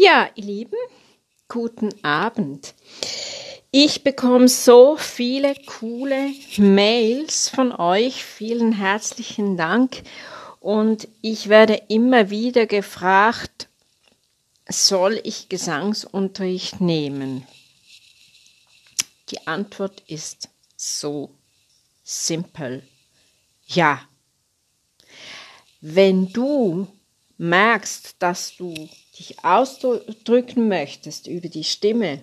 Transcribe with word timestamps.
Ja, 0.00 0.30
ihr 0.36 0.44
Lieben, 0.44 0.78
guten 1.48 1.92
Abend. 2.04 2.72
Ich 3.72 4.04
bekomme 4.04 4.46
so 4.46 4.96
viele 4.96 5.56
coole 5.66 6.30
Mails 6.56 7.48
von 7.48 7.72
euch. 7.72 8.22
Vielen 8.22 8.70
herzlichen 8.70 9.56
Dank. 9.56 10.04
Und 10.60 11.08
ich 11.20 11.48
werde 11.48 11.82
immer 11.88 12.30
wieder 12.30 12.66
gefragt, 12.66 13.68
soll 14.68 15.20
ich 15.24 15.48
Gesangsunterricht 15.48 16.80
nehmen? 16.80 17.44
Die 19.30 19.48
Antwort 19.48 20.04
ist 20.06 20.48
so 20.76 21.34
simpel. 22.04 22.84
Ja. 23.66 24.08
Wenn 25.80 26.32
du 26.32 26.86
merkst, 27.38 28.16
dass 28.18 28.56
du 28.56 28.74
dich 29.18 29.42
ausdrücken 29.44 30.68
möchtest 30.68 31.26
über 31.26 31.48
die 31.48 31.64
Stimme, 31.64 32.20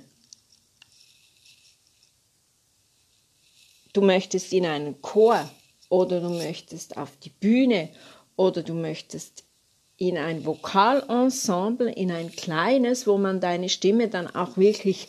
du 3.94 4.02
möchtest 4.02 4.54
in 4.54 4.66
einen 4.66 5.02
Chor 5.02 5.50
oder 5.90 6.20
du 6.20 6.30
möchtest 6.30 6.98
auf 6.98 7.12
die 7.24 7.30
Bühne 7.30 7.90
oder 8.36 8.62
du 8.62 8.74
möchtest 8.74 9.44
in 9.98 10.18
ein 10.18 10.46
Vokalensemble, 10.46 11.92
in 11.92 12.12
ein 12.12 12.32
kleines, 12.32 13.08
wo 13.08 13.18
man 13.18 13.40
deine 13.40 13.70
Stimme 13.70 14.10
dann 14.10 14.28
auch 14.28 14.58
wirklich 14.58 15.08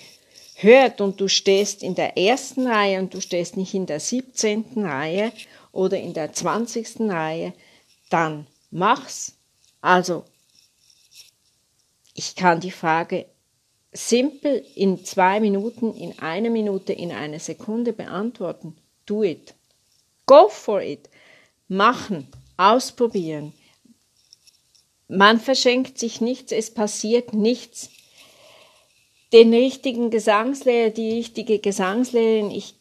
hört 0.54 1.00
und 1.00 1.20
du 1.20 1.28
stehst 1.28 1.82
in 1.82 1.96
der 1.96 2.16
ersten 2.16 2.66
Reihe 2.66 3.00
und 3.00 3.12
du 3.12 3.20
stehst 3.20 3.56
nicht 3.56 3.74
in 3.74 3.86
der 3.86 4.00
17. 4.00 4.84
Reihe 4.84 5.32
oder 5.72 5.98
in 5.98 6.14
der 6.14 6.32
20. 6.32 7.00
Reihe, 7.00 7.52
dann 8.08 8.46
mach's. 8.70 9.34
Also 9.80 10.24
ich 12.14 12.34
kann 12.34 12.60
die 12.60 12.70
Frage 12.70 13.26
simpel 13.92 14.64
in 14.74 15.04
zwei 15.04 15.40
Minuten, 15.40 15.94
in 15.94 16.18
einer 16.18 16.50
Minute, 16.50 16.92
in 16.92 17.12
einer 17.12 17.38
Sekunde 17.38 17.92
beantworten. 17.92 18.76
Do 19.06 19.22
it. 19.22 19.54
Go 20.26 20.48
for 20.48 20.82
it. 20.82 21.08
Machen, 21.68 22.28
ausprobieren. 22.56 23.52
Man 25.08 25.38
verschenkt 25.38 25.98
sich 25.98 26.20
nichts, 26.20 26.52
es 26.52 26.72
passiert 26.72 27.32
nichts. 27.32 27.90
Den 29.32 29.52
richtigen 29.52 30.10
Gesangslehrer, 30.10 30.90
die 30.90 31.10
richtige 31.10 31.58
Gesangslehrerin, 31.58 32.50
ich 32.50 32.74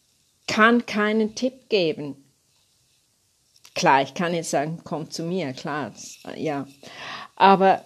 kann 0.48 0.86
keinen 0.86 1.36
Tipp 1.36 1.70
geben. 1.70 2.25
Klar, 3.76 4.02
ich 4.02 4.14
kann 4.14 4.34
jetzt 4.34 4.52
sagen, 4.52 4.80
komm 4.84 5.12
zu 5.12 5.24
mir, 5.24 5.54
klar, 5.54 5.94
ja. 6.38 6.66
Aber 7.36 7.86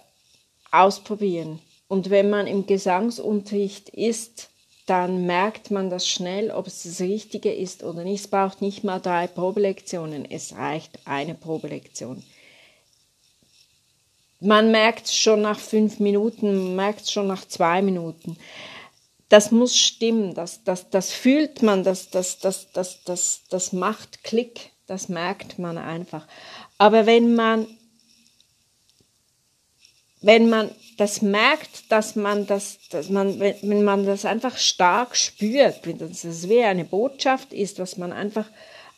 ausprobieren. 0.70 1.58
Und 1.88 2.10
wenn 2.10 2.30
man 2.30 2.46
im 2.46 2.66
Gesangsunterricht 2.66 3.88
ist, 3.88 4.50
dann 4.86 5.26
merkt 5.26 5.70
man 5.70 5.90
das 5.90 6.08
schnell, 6.08 6.50
ob 6.52 6.68
es 6.68 6.84
das 6.84 7.00
Richtige 7.00 7.52
ist 7.52 7.82
oder 7.82 8.04
nicht. 8.04 8.20
Es 8.20 8.28
braucht 8.28 8.62
nicht 8.62 8.84
mal 8.84 9.00
drei 9.00 9.26
Probelektionen, 9.26 10.24
es 10.28 10.54
reicht 10.54 10.98
eine 11.04 11.34
Probelektion. 11.34 12.22
Man 14.40 14.70
merkt 14.70 15.06
es 15.06 15.16
schon 15.16 15.42
nach 15.42 15.58
fünf 15.58 15.98
Minuten, 16.00 16.46
man 16.46 16.76
merkt 16.76 17.02
es 17.02 17.12
schon 17.12 17.26
nach 17.26 17.46
zwei 17.46 17.82
Minuten. 17.82 18.36
Das 19.28 19.50
muss 19.50 19.76
stimmen, 19.76 20.34
das, 20.34 20.64
das, 20.64 20.90
das 20.90 21.12
fühlt 21.12 21.62
man, 21.62 21.84
das, 21.84 22.10
das, 22.10 22.38
das, 22.38 22.72
das, 22.72 23.04
das, 23.04 23.42
das 23.48 23.72
macht 23.72 24.24
Klick, 24.24 24.70
das 24.90 25.08
merkt 25.08 25.58
man 25.58 25.78
einfach. 25.78 26.26
Aber 26.78 27.06
wenn 27.06 27.34
man 27.34 27.66
wenn 30.22 30.50
man 30.50 30.70
das 30.98 31.22
merkt, 31.22 31.90
dass 31.90 32.14
man 32.14 32.46
das, 32.46 32.78
dass 32.90 33.08
man, 33.08 33.40
wenn 33.40 33.84
man 33.84 34.04
das 34.04 34.26
einfach 34.26 34.58
stark 34.58 35.16
spürt, 35.16 35.86
wenn 35.86 35.98
das 35.98 36.48
wie 36.48 36.62
eine 36.62 36.84
Botschaft 36.84 37.54
ist, 37.54 37.78
was 37.78 37.96
man 37.96 38.12
einfach 38.12 38.44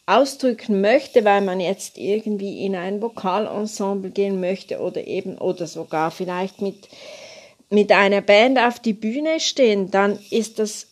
ausdrücken 0.05 0.81
möchte, 0.81 1.25
weil 1.25 1.43
man 1.43 1.61
jetzt 1.61 1.97
irgendwie 1.97 2.65
in 2.65 2.75
ein 2.75 3.00
Vokalensemble 3.00 4.11
gehen 4.11 4.41
möchte 4.41 4.81
oder 4.81 5.06
eben, 5.06 5.39
oder 5.39 5.69
sogar 5.69 6.11
vielleicht 6.11 6.61
mit, 6.61 6.89
mit 7.71 7.93
einer 7.93 8.21
Band 8.21 8.59
auf 8.59 8.81
die 8.81 8.95
Bühne 8.95 9.39
stehen, 9.39 9.93
dann 9.93 10.19
ist 10.31 10.59
das, 10.59 10.89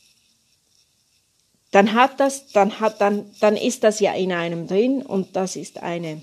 dann 1.70 1.94
hat 1.94 2.18
das, 2.18 2.48
dann 2.48 2.80
hat, 2.80 3.00
dann, 3.00 3.30
dann 3.40 3.56
ist 3.56 3.84
das 3.84 4.00
ja 4.00 4.12
in 4.14 4.32
einem 4.32 4.66
drin 4.66 5.02
und 5.02 5.36
das 5.36 5.56
ist 5.56 5.82
eine, 5.82 6.22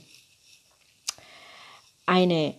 eine 2.05 2.55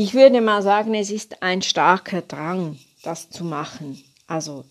ich 0.00 0.14
würde 0.14 0.40
mal 0.40 0.62
sagen, 0.62 0.94
es 0.94 1.10
ist 1.10 1.42
ein 1.42 1.60
starker 1.60 2.22
Drang, 2.22 2.78
das 3.02 3.30
zu 3.30 3.44
machen. 3.44 4.00
Also 4.28 4.64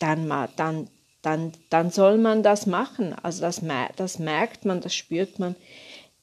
dann, 0.00 0.28
dann, 0.56 0.90
dann, 1.22 1.52
dann 1.70 1.90
soll 1.92 2.18
man 2.18 2.42
das 2.42 2.66
machen. 2.66 3.14
Also 3.22 3.42
das, 3.42 3.62
das 3.94 4.18
merkt 4.18 4.64
man, 4.64 4.80
das 4.80 4.96
spürt 4.96 5.38
man 5.38 5.54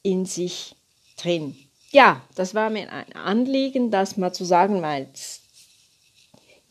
in 0.02 0.26
sich 0.26 0.76
drin. 1.16 1.56
Ja, 1.92 2.22
das 2.36 2.53
war 2.53 2.70
mir 2.70 2.92
ein 2.92 3.14
Anliegen, 3.14 3.90
das 3.90 4.18
mal 4.18 4.34
zu 4.34 4.44
sagen, 4.44 4.82
weil 4.82 5.08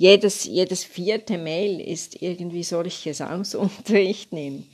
jedes, 0.02 0.42
jedes 0.42 0.82
vierte 0.82 1.38
Mail 1.38 1.80
ist 1.80 2.20
irgendwie, 2.20 2.64
soll 2.64 2.88
ich 2.88 3.04
Gesangsunterricht 3.04 4.32
nehmen? 4.32 4.68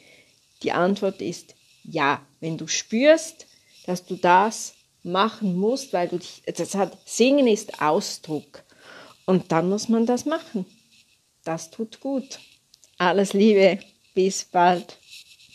Die 0.62 0.72
Antwort 0.72 1.20
ist 1.20 1.54
ja. 1.84 2.26
Wenn 2.40 2.56
du 2.56 2.66
spürst, 2.66 3.46
dass 3.84 4.06
du 4.06 4.16
das 4.16 4.72
machen 5.02 5.54
musst, 5.54 5.92
weil 5.92 6.08
du 6.08 6.16
dich, 6.16 6.42
das 6.46 6.74
hat, 6.74 6.96
Singen 7.04 7.46
ist 7.46 7.82
Ausdruck. 7.82 8.64
Und 9.26 9.52
dann 9.52 9.68
muss 9.68 9.90
man 9.90 10.06
das 10.06 10.24
machen. 10.24 10.64
Das 11.44 11.70
tut 11.70 12.00
gut. 12.00 12.38
Alles 12.96 13.34
Liebe, 13.34 13.80
bis 14.14 14.46
bald. 14.46 14.96